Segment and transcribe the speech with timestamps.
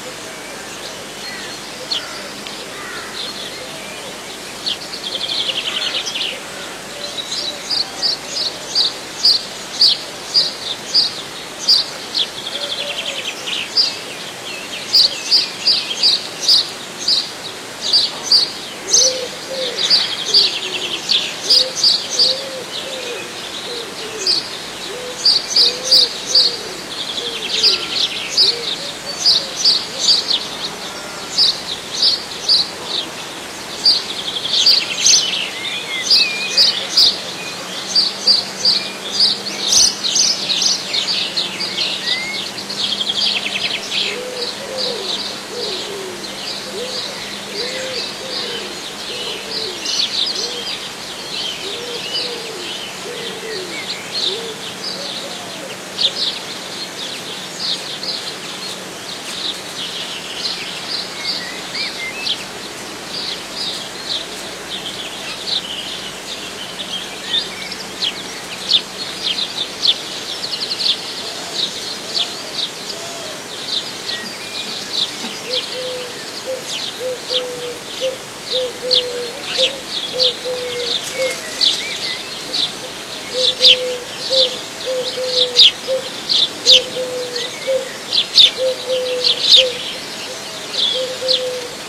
[0.00, 0.41] Thanks.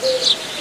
[0.03, 0.52] Música